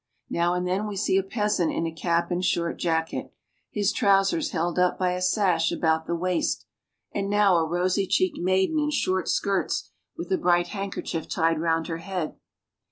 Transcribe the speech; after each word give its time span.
Now 0.31 0.55
and 0.55 0.67
then 0.67 0.87
we 0.87 0.95
see 0.95 1.17
a 1.19 1.23
peasant 1.23 1.71
in 1.71 1.85
a 1.85 1.91
cap 1.91 2.31
and 2.31 2.43
short 2.43 2.79
jacket, 2.79 3.31
his 3.69 3.93
trousers 3.93 4.49
held 4.49 4.79
up 4.79 4.97
by 4.97 5.11
a 5.11 5.21
sash 5.21 5.71
about 5.71 6.07
the 6.07 6.15
waist, 6.15 6.65
and 7.13 7.29
now 7.29 7.57
a 7.57 7.67
rosy 7.67 8.07
cheeked 8.07 8.39
maiden 8.39 8.79
in 8.79 8.89
short 8.89 9.29
skirts, 9.29 9.91
with 10.17 10.31
a 10.31 10.39
bright 10.39 10.69
handkerchief 10.69 11.29
tied 11.29 11.61
round 11.61 11.85
her 11.85 11.99
head. 11.99 12.33